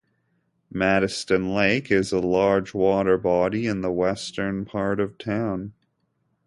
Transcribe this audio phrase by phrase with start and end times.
[0.71, 5.73] Maidstone Lake is a large water body in the western part of town.